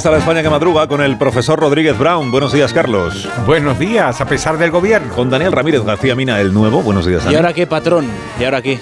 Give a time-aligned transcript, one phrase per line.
[0.00, 2.30] Está la España que madruga con el profesor Rodríguez Brown.
[2.30, 3.28] Buenos días, Carlos.
[3.44, 5.12] Buenos días, a pesar del gobierno.
[5.14, 6.80] Con Daniel Ramírez García Mina, el nuevo.
[6.80, 7.42] Buenos días, ¿Y Daniel.
[7.44, 8.06] ahora qué, patrón?
[8.40, 8.80] ¿Y ahora qué?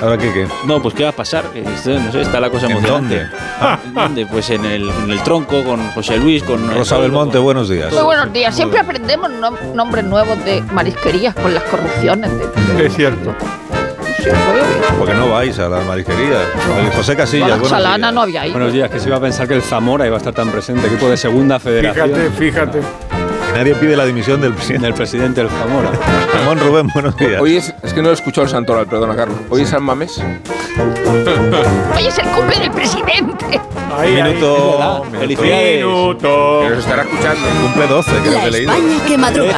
[0.00, 0.48] ¿Ahora qué, qué?
[0.66, 1.44] No, pues ¿qué va a pasar?
[1.54, 3.14] Esto, no sé, está la cosa ¿En emocionante.
[3.26, 3.88] dónde?
[3.88, 4.26] ¿En dónde?
[4.26, 6.66] Pues en el, en el tronco, con José Luis, con...
[6.74, 7.92] Rosa Belmonte, buenos días.
[7.92, 8.54] Muy buenos días.
[8.56, 12.30] Siempre aprendemos nom- nombres nuevos de marisquerías con las corrupciones.
[12.78, 13.34] De, Es cierto.
[14.98, 16.42] Porque no vais a las marisquerías.
[16.96, 18.14] José Casillas, la buenos Salana días.
[18.14, 18.54] no había ido.
[18.54, 20.86] Buenos días, que se iba a pensar que el Zamora iba a estar tan presente,
[20.86, 22.08] equipo de segunda federación.
[22.10, 22.80] Fíjate, fíjate.
[23.54, 24.86] Nadie pide la dimisión del presidente.
[24.86, 25.90] Del presidente del Zamora.
[26.34, 27.40] Ramón Rubén, buenos días.
[27.40, 29.38] Hoy es, es que no he escuchado el santoral, perdona Carlos.
[29.48, 30.18] Hoy es San Mamés.
[31.96, 33.60] Hoy es el cumple del presidente.
[33.96, 35.00] Ahí, Minuto, ahí.
[35.10, 35.18] minuto.
[35.20, 35.76] Felicidades.
[35.84, 36.60] Minuto.
[36.62, 37.48] Que nos estará escuchando.
[37.62, 38.72] Cumple 12, creo La que he leído.
[38.72, 39.54] España que madruga.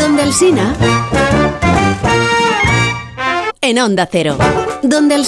[0.00, 0.74] Donde el Sina.
[3.60, 4.36] En Onda Cero.
[4.82, 5.26] Donde el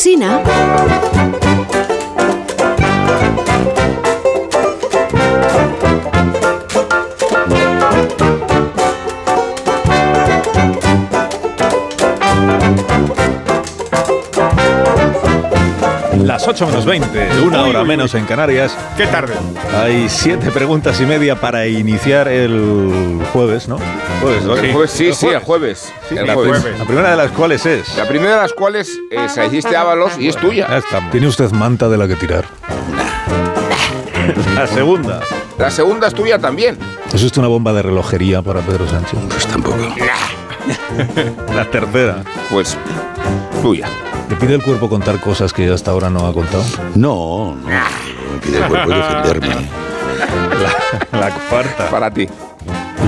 [16.53, 18.77] 8 menos 20, una hora menos en Canarias.
[18.99, 19.33] Qué tarde.
[19.75, 23.79] Hay siete preguntas y media para iniciar el jueves, ¿no?
[24.21, 24.55] Jueves, ¿no?
[24.59, 25.91] El jueves, sí, sí, el jueves.
[26.11, 26.61] Sí, el la, jueves.
[26.61, 26.79] jueves.
[26.79, 27.97] la primera de las cuales es.
[27.97, 30.69] La primera de las cuales eh, se la hiciste a Ábalos y es tuya.
[30.69, 31.11] Ya estamos.
[31.11, 32.45] ¿Tiene usted manta de la que tirar?
[34.55, 35.21] La segunda.
[35.57, 36.77] La segunda es tuya también.
[37.15, 39.19] ¿Es usted una bomba de relojería para Pedro Sánchez?
[39.27, 39.79] Pues tampoco.
[41.55, 42.23] La tercera.
[42.51, 42.77] Pues
[43.63, 43.89] tuya.
[44.33, 46.65] ¿Le pide el cuerpo contar cosas que hasta ahora no ha contado?
[46.95, 47.67] No, no.
[47.67, 49.49] Me pide el cuerpo defenderme.
[51.13, 51.91] La, la cuarta.
[51.91, 52.27] Para ti.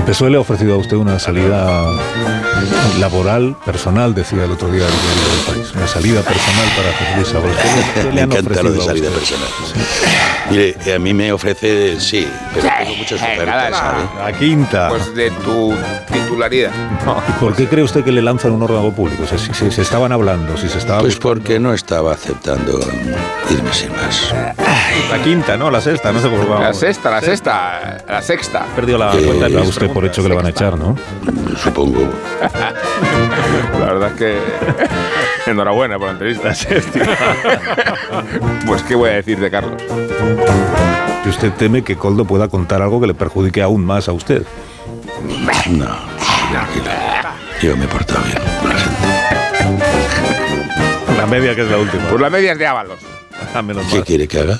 [0.05, 1.83] El PSOE le ha ofrecido a usted una salida
[2.99, 5.73] laboral, personal, decía el otro día el diario del país.
[5.75, 7.57] Una salida personal para José Luis Ábalos.
[7.95, 9.47] ¿Qué le- encanta lo de salida personal.
[10.51, 14.03] Mire, eh, a mí me ofrece, sí, pero tengo muchas ofertas, ¿sabe?
[14.31, 14.89] La quinta.
[14.89, 15.73] Pues de tu
[16.13, 16.71] titularidad.
[17.29, 19.23] ¿Y por qué cree usted que le lanzan un órgano público?
[19.23, 20.99] O sea, si, si se estaban hablando, si se estaba...
[21.01, 22.79] Pues porque no estaba aceptando
[23.49, 24.31] irme sin más.
[25.11, 25.69] La quinta, ¿no?
[25.69, 26.77] La sexta, no sé por qué La vamos.
[26.77, 28.65] sexta, la sexta, la sexta.
[28.75, 30.77] Perdió la Eh, cuenta de da mis usted por hecho que le van a echar,
[30.77, 30.95] ¿no?
[31.61, 32.09] Supongo.
[33.79, 34.39] La verdad es que.
[35.51, 36.53] Enhorabuena por la entrevista.
[38.65, 39.81] pues, ¿qué voy a decir de Carlos?
[41.23, 44.43] Que usted teme que Coldo pueda contar algo que le perjudique aún más a usted.
[45.69, 45.85] No,
[46.51, 46.85] tranquilo.
[47.61, 49.07] Yo me he portado bien con la gente.
[51.17, 52.03] La media que es la última.
[52.09, 52.99] Pues la media es de Ábalos.
[53.55, 54.05] Ah, menos ¿Qué mal.
[54.05, 54.59] quiere que haga?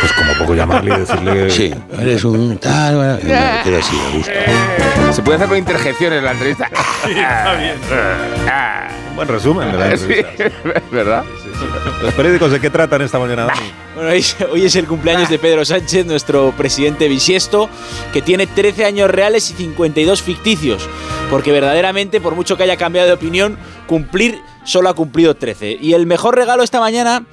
[0.00, 1.50] Pues como poco llamarle y decirle...
[1.50, 3.18] Sí, eres un tal, bueno,
[3.78, 4.83] así a gusto.
[5.12, 6.66] Se puede hacer con interjecciones en la entrevista.
[7.08, 7.76] Está bien.
[8.50, 10.06] Ah, Buen resumen de la sí.
[10.90, 11.24] ¿verdad?
[12.02, 13.72] ¿Los periódicos de qué tratan esta mañana, Dani?
[13.94, 17.68] Bueno, hoy, hoy es el cumpleaños de Pedro Sánchez, nuestro presidente bisiesto,
[18.12, 20.88] que tiene 13 años reales y 52 ficticios.
[21.30, 23.56] Porque verdaderamente, por mucho que haya cambiado de opinión,
[23.86, 25.78] cumplir solo ha cumplido 13.
[25.80, 27.24] Y el mejor regalo esta mañana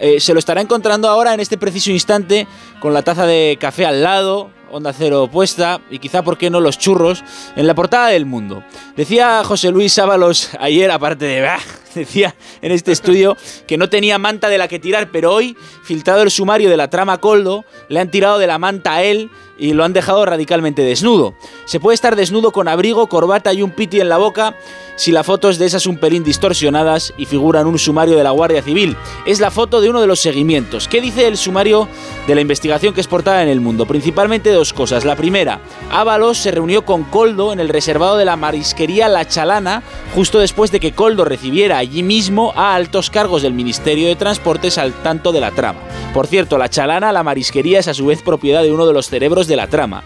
[0.00, 2.48] eh, se lo estará encontrando ahora en este preciso instante,
[2.80, 6.60] con la taza de café al lado, Onda Cero puesta y quizá, ¿por qué no?,
[6.60, 7.24] los churros
[7.56, 8.62] en la portada del mundo.
[8.96, 11.42] Decía José Luis Ábalos ayer, aparte de...
[11.42, 11.58] "Bah",
[11.98, 13.36] Decía en este estudio
[13.66, 16.90] que no tenía manta de la que tirar, pero hoy, filtrado el sumario de la
[16.90, 20.82] trama Coldo, le han tirado de la manta a él y lo han dejado radicalmente
[20.82, 21.34] desnudo.
[21.66, 24.56] Se puede estar desnudo con abrigo, corbata y un piti en la boca
[24.96, 28.24] si la foto es de esas un pelín distorsionadas y figura en un sumario de
[28.24, 28.96] la Guardia Civil.
[29.26, 30.88] Es la foto de uno de los seguimientos.
[30.88, 31.86] ¿Qué dice el sumario
[32.26, 33.86] de la investigación que es portada en el mundo?
[33.86, 35.04] Principalmente dos cosas.
[35.04, 35.60] La primera,
[35.90, 39.84] Ábalos se reunió con Coldo en el reservado de la marisquería La Chalana
[40.16, 44.76] justo después de que Coldo recibiera allí mismo a altos cargos del Ministerio de Transportes
[44.76, 45.80] al tanto de la trama.
[46.12, 49.08] Por cierto, La Chalana, la marisquería, es a su vez propiedad de uno de los
[49.08, 50.04] cerebros de la trama.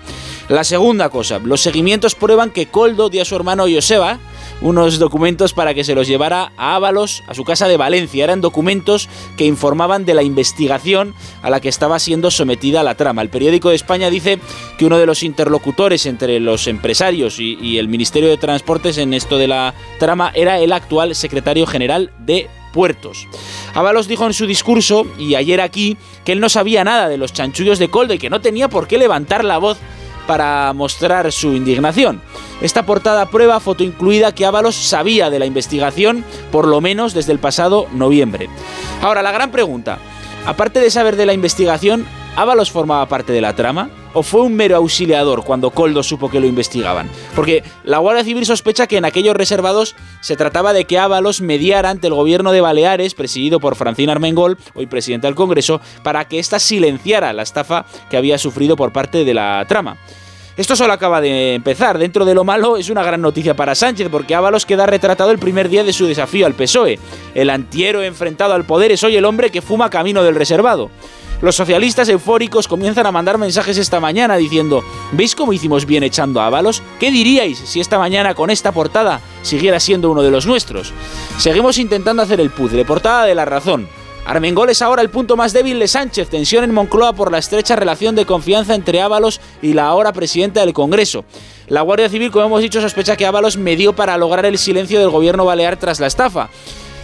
[0.49, 4.21] La segunda cosa, los seguimientos prueban que Coldo dio a su hermano Joseba
[4.63, 8.25] unos documentos para que se los llevara a Ábalos, a su casa de Valencia.
[8.25, 13.23] Eran documentos que informaban de la investigación a la que estaba siendo sometida la trama.
[13.23, 14.39] El periódico de España dice
[14.79, 19.39] que uno de los interlocutores entre los empresarios y, el Ministerio de Transportes en esto
[19.39, 23.27] de la trama era el actual secretario general de puertos.
[23.75, 27.33] Ábalos dijo en su discurso, y ayer aquí, que él no sabía nada de los
[27.33, 29.79] chanchullos de Coldo y que no tenía por qué levantar la voz
[30.27, 32.21] para mostrar su indignación.
[32.63, 37.33] Esta portada prueba, foto incluida, que Ábalos sabía de la investigación, por lo menos desde
[37.33, 38.49] el pasado noviembre.
[39.03, 39.99] Ahora, la gran pregunta,
[40.47, 43.91] aparte de saber de la investigación, ¿Ábalos formaba parte de la trama?
[44.15, 47.11] ¿O fue un mero auxiliador cuando Coldo supo que lo investigaban?
[47.35, 51.91] Porque la Guardia Civil sospecha que en aquellos reservados se trataba de que Ábalos mediara
[51.91, 56.39] ante el gobierno de Baleares, presidido por Francina Armengol, hoy presidenta del Congreso, para que
[56.39, 59.99] ésta silenciara la estafa que había sufrido por parte de la trama.
[60.57, 61.99] Esto solo acaba de empezar.
[61.99, 65.39] Dentro de lo malo es una gran noticia para Sánchez porque Ábalos queda retratado el
[65.39, 66.99] primer día de su desafío al PSOE.
[67.35, 70.91] El antiero enfrentado al poder es hoy el hombre que fuma camino del reservado.
[71.41, 76.41] Los socialistas eufóricos comienzan a mandar mensajes esta mañana diciendo, ¿veis cómo hicimos bien echando
[76.41, 76.83] a Ábalos?
[77.01, 80.93] ¿Qué diríais si esta mañana con esta portada siguiera siendo uno de los nuestros?
[81.39, 83.89] Seguimos intentando hacer el puzzle, portada de la razón.
[84.25, 87.75] Armengol es ahora el punto más débil de Sánchez, tensión en Moncloa por la estrecha
[87.75, 91.25] relación de confianza entre Ábalos y la ahora presidenta del Congreso.
[91.67, 95.11] La Guardia Civil, como hemos dicho, sospecha que Ábalos medió para lograr el silencio del
[95.11, 96.51] gobierno balear tras la estafa.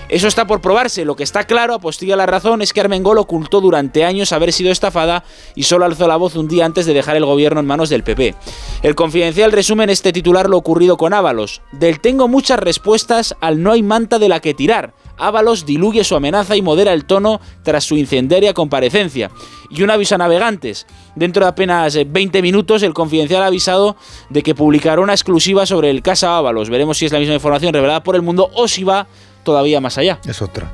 [0.09, 1.05] Eso está por probarse.
[1.05, 4.73] Lo que está claro, apostilla la razón, es que Armengol ocultó durante años haber sido
[4.73, 5.23] estafada
[5.55, 8.05] y solo alzó la voz un día antes de dejar el gobierno en manos del
[8.05, 8.35] PP.
[8.83, 11.61] El confidencial resume en este titular lo ocurrido con Ábalos.
[11.73, 14.95] Del tengo muchas respuestas al no hay manta de la que tirar.
[15.19, 19.31] Ábalos diluye su amenaza y modera el tono tras su incendiaria comparecencia.
[19.69, 20.87] Y un aviso a navegantes.
[21.17, 23.97] Dentro de apenas 20 minutos, el confidencial ha avisado
[24.31, 26.71] de que publicará una exclusiva sobre el Casa Ábalos.
[26.71, 29.07] Veremos si es la misma información revelada por el mundo o si va
[29.49, 30.21] todavía más allá.
[30.27, 30.71] Es otra.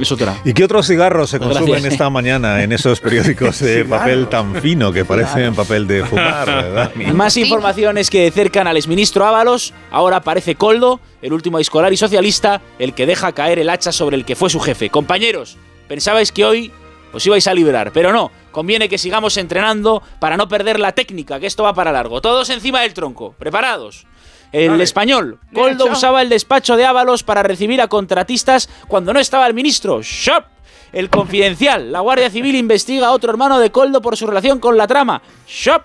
[0.00, 0.40] Es otra.
[0.42, 1.92] ¿Y qué otros cigarros se consumen Gracias.
[1.92, 6.94] esta mañana en esos periódicos de papel tan fino que parecen papel de fumar, verdad?
[7.12, 9.74] Más informaciones que cercan al exministro Ábalos.
[9.90, 14.16] Ahora aparece Coldo, el último escolar y socialista, el que deja caer el hacha sobre
[14.16, 14.88] el que fue su jefe.
[14.88, 15.58] Compañeros,
[15.88, 16.72] pensabais que hoy
[17.12, 18.30] os ibais a liberar, pero no.
[18.50, 22.22] Conviene que sigamos entrenando para no perder la técnica, que esto va para largo.
[22.22, 23.34] Todos encima del tronco.
[23.38, 24.06] ¿Preparados?
[24.52, 24.84] El Vale.
[24.84, 25.38] español.
[25.52, 30.00] Coldo usaba el despacho de Ábalos para recibir a contratistas cuando no estaba el ministro.
[30.02, 30.44] ¡Shop!
[30.92, 31.92] El confidencial.
[31.92, 35.20] La Guardia Civil investiga a otro hermano de Coldo por su relación con la trama.
[35.46, 35.82] ¡Shop!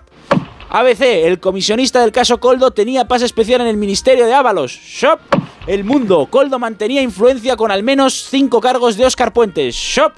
[0.70, 4.72] ABC, el comisionista del caso Coldo tenía pase especial en el ministerio de Ábalos.
[4.72, 5.20] Shop.
[5.68, 9.76] El Mundo, Coldo mantenía influencia con al menos cinco cargos de Óscar Puentes.
[9.76, 10.14] Shop.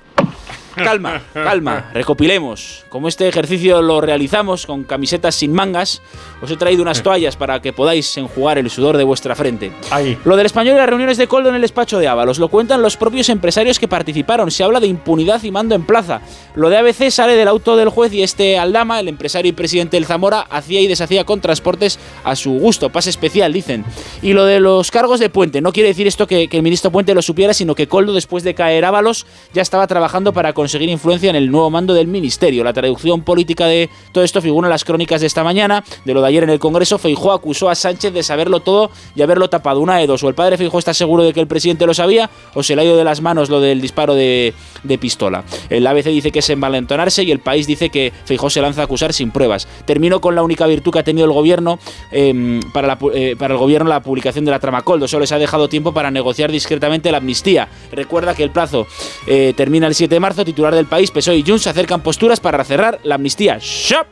[0.76, 2.86] Calma, calma, recopilemos.
[2.90, 6.02] Como este ejercicio lo realizamos con camisetas sin mangas,
[6.42, 9.72] os he traído unas toallas para que podáis enjugar el sudor de vuestra frente.
[9.92, 10.18] Ahí.
[10.26, 12.82] Lo del español y las reuniones de Coldo en el despacho de Ábalos lo cuentan
[12.82, 14.52] los propios empresarios que participaron.
[14.52, 16.22] Se habla de impunidad y mando en plaza.
[16.56, 19.98] Lo de ABC sale del auto del juez y este Aldama, el empresario y presidente
[19.98, 22.90] del Zamora, hacía y deshacía con transportes a su gusto.
[22.90, 23.86] Pase especial, dicen.
[24.22, 25.62] Y lo de los cargos de Puente.
[25.62, 28.44] No quiere decir esto que, que el ministro Puente lo supiera, sino que Coldo, después
[28.44, 32.64] de caer Ábalos, ya estaba trabajando para conseguir influencia en el nuevo mando del ministerio.
[32.64, 35.84] La traducción política de todo esto figura en las crónicas de esta mañana.
[36.06, 39.24] De lo de ayer en el Congreso, Feijó acusó a Sánchez de saberlo todo y
[39.24, 39.82] haberlo tapado.
[39.82, 40.24] Una de dos.
[40.24, 42.84] O el padre Feijó está seguro de que el presidente lo sabía, o se le
[42.84, 44.54] ha ido de las manos lo del disparo de,
[45.02, 45.44] pistola.
[45.70, 48.84] El ABC dice que es envalentonarse y el país dice que Feijó se lanza a
[48.86, 49.68] acusar sin pruebas.
[49.86, 51.78] Termino con la única virtud que ha tenido el gobierno
[52.14, 55.10] eh, para, la eh, para el gobierno la publicación de la trama Coldo.
[55.10, 57.68] Solo les ha dejado tiempo para negociar discretamente la amnistía.
[57.92, 58.88] Recuerda que el plazo
[59.28, 60.46] eh, termina el 7 de marzo.
[60.54, 63.58] Titular del país, PSOE y Junts acercan posturas para cerrar la amnistía.
[63.60, 64.06] ¡Shop!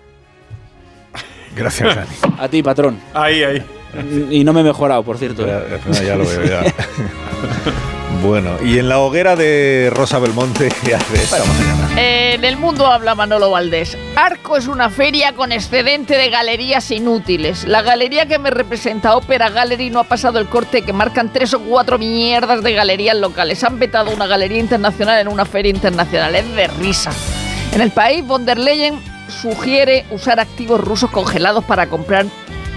[1.55, 2.35] Gracias, Dani.
[2.39, 2.99] A ti, patrón.
[3.13, 3.63] Ahí, ahí.
[4.31, 5.45] Y no me he mejorado, por cierto.
[5.45, 6.63] Ya, ya- ya lo veo, ya.
[8.21, 11.89] Bueno, y en la hoguera de Rosa Belmonte, ¿qué hace mañana?
[11.97, 13.97] Eh, en el mundo habla Manolo Valdés.
[14.15, 17.65] Arco es una feria con excedente de galerías inútiles.
[17.65, 21.55] La galería que me representa, Opera Gallery, no ha pasado el corte que marcan tres
[21.55, 23.63] o cuatro mierdas de galerías locales.
[23.63, 26.35] Han vetado una galería internacional en una feria internacional.
[26.35, 27.11] Es de risa.
[27.73, 28.99] En el país, von der Leyen
[29.41, 32.27] sugiere usar activos rusos congelados para comprar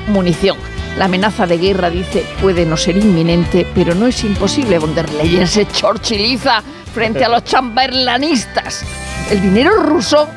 [0.07, 0.57] munición.
[0.97, 4.79] La amenaza de guerra, dice, puede no ser inminente, pero no es imposible.
[4.79, 8.85] Von der Leyen se chorchiliza frente a los chamberlanistas.
[9.31, 10.29] El dinero ruso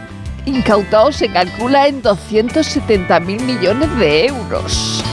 [0.46, 5.04] incautado se calcula en 270 mil millones de euros.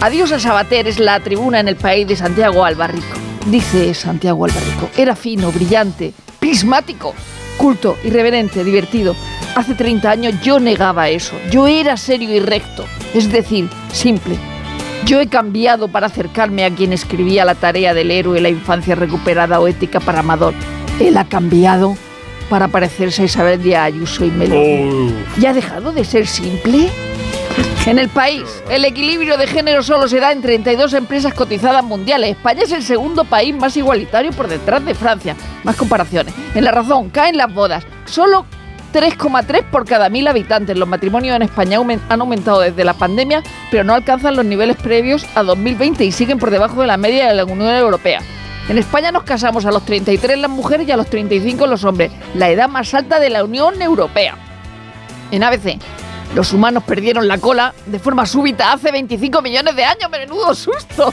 [0.00, 3.18] Adiós a Sabater es la tribuna en el país de Santiago Albarrico.
[3.46, 7.14] Dice Santiago Albarrico, era fino, brillante, prismático,
[7.58, 9.14] culto, irreverente, divertido.
[9.54, 11.34] Hace 30 años yo negaba eso.
[11.50, 12.84] Yo era serio y recto,
[13.14, 14.36] es decir, simple.
[15.06, 19.60] Yo he cambiado para acercarme a quien escribía la tarea del héroe, la infancia recuperada
[19.60, 20.52] o ética para Amador.
[20.98, 21.96] Él ha cambiado
[22.50, 25.14] para parecerse a Isabel Díaz Ayuso y Meloni.
[25.38, 26.90] ¿Ya ha dejado de ser simple?
[27.86, 32.30] En el país, el equilibrio de género solo se da en 32 empresas cotizadas mundiales.
[32.30, 35.36] España es el segundo país más igualitario por detrás de Francia.
[35.62, 36.34] Más comparaciones.
[36.56, 37.86] En la razón, caen las bodas.
[38.06, 38.44] Solo
[38.96, 40.74] 3,3 por cada mil habitantes.
[40.78, 45.26] Los matrimonios en España han aumentado desde la pandemia, pero no alcanzan los niveles previos
[45.34, 48.20] a 2020 y siguen por debajo de la media de la Unión Europea.
[48.70, 52.10] En España nos casamos a los 33 las mujeres y a los 35 los hombres,
[52.34, 54.34] la edad más alta de la Unión Europea.
[55.30, 55.78] En ABC,
[56.34, 60.10] los humanos perdieron la cola de forma súbita hace 25 millones de años.
[60.10, 61.12] ¡Menudo susto!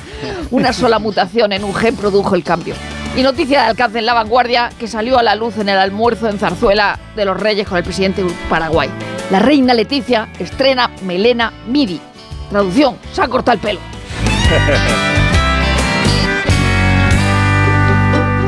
[0.52, 2.76] Una sola mutación en un gen produjo el cambio.
[3.16, 6.28] Y noticia de alcance en la vanguardia que salió a la luz en el almuerzo
[6.30, 8.90] en Zarzuela de los Reyes con el presidente de Paraguay.
[9.30, 12.02] La reina Leticia estrena melena midi.
[12.50, 13.80] Traducción, se ha cortado el pelo.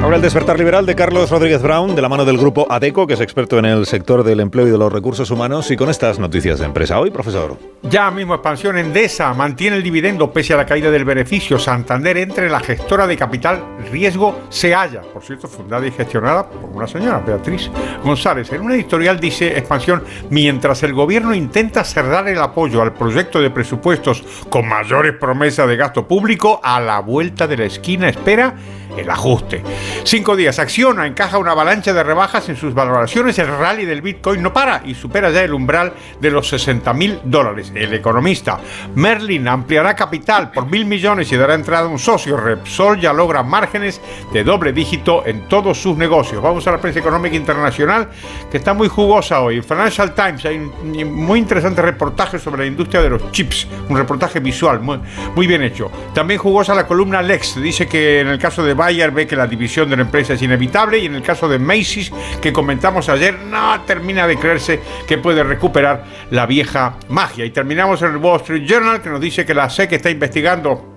[0.05, 3.15] Ahora el despertar liberal de Carlos Rodríguez Brown, de la mano del grupo ADECO, que
[3.15, 6.19] es experto en el sector del empleo y de los recursos humanos, y con estas
[6.19, 6.99] noticias de empresa.
[6.99, 7.57] Hoy, profesor.
[7.81, 11.57] Ya mismo expansión Endesa mantiene el dividendo pese a la caída del beneficio.
[11.57, 16.69] Santander entre la gestora de capital riesgo se halla, por cierto, fundada y gestionada por
[16.69, 17.71] una señora, Beatriz
[18.03, 18.51] González.
[18.53, 23.49] En una editorial dice expansión, mientras el gobierno intenta cerrar el apoyo al proyecto de
[23.49, 28.53] presupuestos con mayores promesas de gasto público, a la vuelta de la esquina espera
[28.97, 29.63] el ajuste.
[30.03, 33.37] Cinco días, Acciona encaja una avalancha de rebajas en sus valoraciones.
[33.39, 37.19] El rally del Bitcoin no para y supera ya el umbral de los 60 mil
[37.23, 37.71] dólares.
[37.75, 38.59] El economista
[38.95, 42.37] Merlin ampliará capital por mil millones y dará entrada a un socio.
[42.37, 44.01] Repsol ya logra márgenes
[44.33, 46.41] de doble dígito en todos sus negocios.
[46.41, 48.09] Vamos a la prensa económica internacional
[48.49, 49.61] que está muy jugosa hoy.
[49.61, 53.67] Financial Times hay un muy interesante reportaje sobre la industria de los chips.
[53.89, 54.99] Un reportaje visual muy,
[55.35, 55.91] muy bien hecho.
[56.13, 57.61] También jugosa la columna Lex.
[57.61, 60.41] Dice que en el caso de Bayer ve que la división de la empresa es
[60.43, 65.17] inevitable y en el caso de Macy's que comentamos ayer no termina de creerse que
[65.17, 67.45] puede recuperar la vieja magia.
[67.45, 70.94] Y terminamos en el Wall Street Journal que nos dice que la SEC está investigando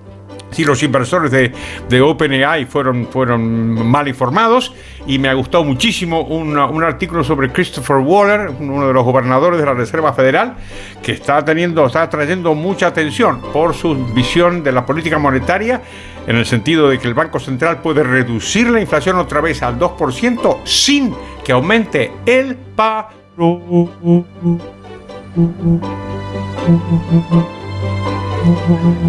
[0.50, 1.52] si los inversores de,
[1.88, 4.74] de OpenAI fueron, fueron mal informados
[5.06, 9.60] y me ha gustado muchísimo una- un artículo sobre Christopher Waller, uno de los gobernadores
[9.60, 10.54] de la Reserva Federal,
[11.02, 15.82] que está teniendo, está trayendo mucha atención por su visión de la política monetaria
[16.26, 19.78] en el sentido de que el Banco Central puede reducir la inflación otra vez al
[19.78, 21.14] 2% sin
[21.44, 23.08] que aumente el paro.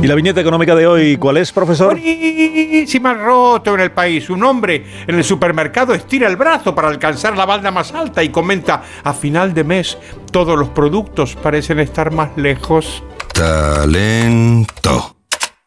[0.01, 1.93] ¿Y la viñeta económica de hoy cuál es, profesor?
[1.93, 4.29] Buenísima roto en el país.
[4.29, 8.29] Un hombre en el supermercado estira el brazo para alcanzar la balda más alta y
[8.29, 9.97] comenta, a final de mes
[10.31, 13.03] todos los productos parecen estar más lejos.
[13.33, 15.17] Talento.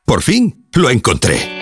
[0.05, 1.62] Por fin lo encontré.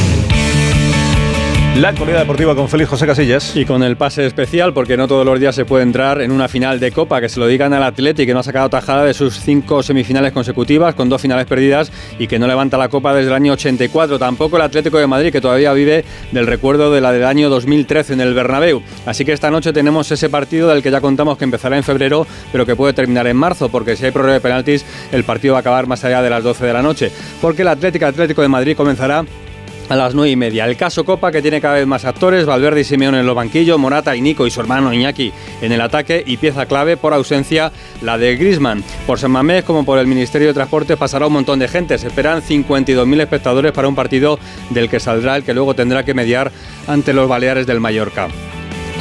[1.77, 3.55] La actualidad deportiva con Félix José Casillas.
[3.55, 6.49] Y con el pase especial, porque no todos los días se puede entrar en una
[6.49, 9.13] final de Copa, que se lo digan al Atleti, que no ha sacado tajada de
[9.13, 13.29] sus cinco semifinales consecutivas, con dos finales perdidas, y que no levanta la Copa desde
[13.29, 14.19] el año 84.
[14.19, 18.13] Tampoco el Atlético de Madrid, que todavía vive del recuerdo de la del año 2013
[18.13, 18.83] en el Bernabéu.
[19.05, 22.27] Así que esta noche tenemos ese partido del que ya contamos que empezará en febrero,
[22.51, 25.59] pero que puede terminar en marzo, porque si hay prórroga de penaltis, el partido va
[25.59, 27.11] a acabar más allá de las 12 de la noche.
[27.39, 29.23] Porque el Atlético Atlético de Madrid comenzará
[29.91, 30.65] a las 9 y media.
[30.65, 33.77] El caso Copa, que tiene cada vez más actores, Valverde y Simeone en los banquillos,
[33.77, 37.73] Morata y Nico y su hermano Iñaki en el ataque y pieza clave por ausencia
[38.01, 38.85] la de Grisman.
[39.05, 41.97] Por San Mamés como por el Ministerio de Transportes pasará un montón de gente.
[41.97, 46.13] Se esperan 52.000 espectadores para un partido del que saldrá el que luego tendrá que
[46.13, 46.53] mediar
[46.87, 48.29] ante los Baleares del Mallorca.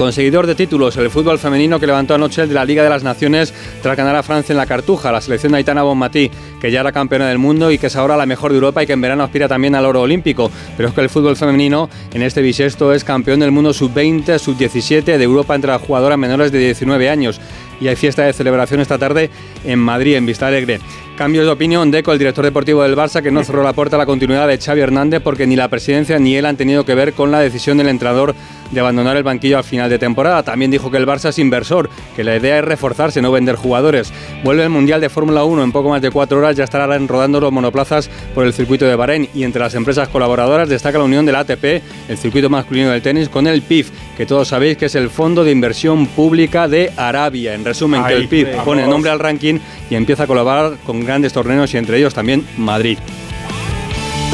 [0.01, 3.05] Conseguidor de títulos, el fútbol femenino que levantó anoche el de la Liga de las
[3.05, 6.31] Naciones tras ganar a Francia en la Cartuja, la selección de Aitana Bonmatí,
[6.61, 8.87] que ya era campeona del mundo y que es ahora la mejor de Europa y
[8.87, 10.51] que en verano aspira también al oro olímpico.
[10.77, 15.03] Pero es que el fútbol femenino en este bisiesto es campeón del mundo sub-20, sub-17
[15.03, 17.41] de Europa entre las jugadoras menores de 19 años.
[17.81, 19.31] Y hay fiesta de celebración esta tarde
[19.65, 20.81] en Madrid, en Vista Alegre.
[21.17, 23.99] Cambios de opinión, Deco, el director deportivo del Barça, que no cerró la puerta a
[23.99, 27.13] la continuidad de Xavi Hernández porque ni la presidencia ni él han tenido que ver
[27.13, 28.35] con la decisión del entrenador
[28.71, 30.43] de abandonar el banquillo al final de temporada.
[30.43, 34.13] También dijo que el Barça es inversor, que la idea es reforzarse, no vender jugadores.
[34.45, 37.39] Vuelve el Mundial de Fórmula 1 en poco más de cuatro horas, ya estarán rodando
[37.39, 41.27] los monoplazas por el circuito de Bahrein y entre las empresas colaboradoras destaca la unión
[41.27, 44.95] del ATP, el circuito masculino del tenis, con el PIF, que todos sabéis que es
[44.95, 47.55] el Fondo de Inversión Pública de Arabia.
[47.55, 48.65] En resumen, que el vamos.
[48.65, 52.47] pone nombre al ranking y empieza a colaborar con grandes torneos y entre ellos también
[52.57, 52.99] Madrid.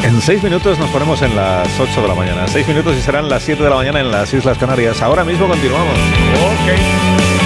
[0.03, 2.47] En seis minutos nos ponemos en las 8 de la mañana.
[2.47, 5.01] Seis minutos y serán las 7 de la mañana en las Islas Canarias.
[5.01, 5.93] Ahora mismo continuamos.
[5.93, 7.36] Ok.